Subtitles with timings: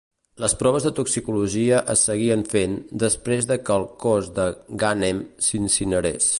[0.43, 2.73] Les proves de toxicologia es seguien fent
[3.05, 4.49] després de que el cos de
[4.85, 6.27] Ghanem s'incinerés.